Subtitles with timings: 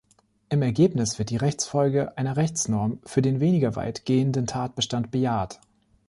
[0.49, 5.59] Im Ergebnis wird die Rechtsfolge einer Rechtsnorm für den weniger weit gehenden Tatbestand bejaht.